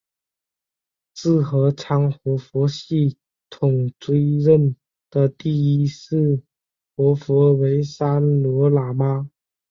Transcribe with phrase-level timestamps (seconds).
[1.13, 3.19] 智合仓活佛系
[3.51, 4.75] 统追认
[5.11, 6.41] 的第一世
[6.95, 9.29] 活佛为三罗喇嘛。